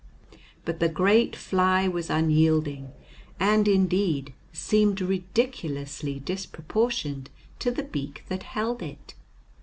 [0.65, 2.91] But the great fly was unyielding,
[3.39, 9.13] and, indeed, seemed ridiculously disproportioned to the beak that held it.